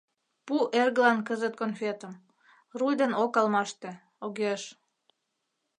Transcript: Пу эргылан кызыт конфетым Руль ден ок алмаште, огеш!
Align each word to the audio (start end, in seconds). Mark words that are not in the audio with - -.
Пу 0.45 0.55
эргылан 0.81 1.19
кызыт 1.27 1.53
конфетым 1.59 2.13
Руль 2.77 2.95
ден 3.01 3.11
ок 3.23 3.33
алмаште, 3.39 3.91
огеш! 4.25 4.61